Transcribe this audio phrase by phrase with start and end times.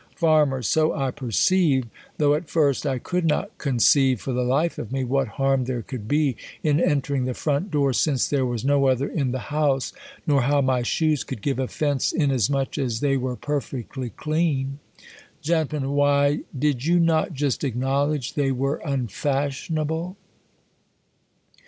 [0.15, 1.85] Farm, So I perceive;
[2.17, 5.83] though, at first, I could not conceive, for the life of me, what harm there
[5.83, 9.93] could be in entering the front door, since there was no other in the house;
[10.25, 14.79] nor how my shoes could give offence, in asmuch as they were perfectly clean.
[15.43, 15.71] Gent.
[15.71, 20.17] Why, did you not just acknowledge they were unfashionable